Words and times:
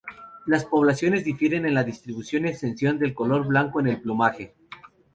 Las 0.47 0.65
poblaciones 0.65 1.23
difieren 1.23 1.67
en 1.67 1.75
la 1.75 1.83
distribución 1.83 2.45
y 2.45 2.49
extensión 2.49 2.97
del 2.97 3.13
color 3.13 3.45
blanco 3.45 3.79
en 3.81 3.87
el 3.89 4.01
plumaje. 4.01 4.55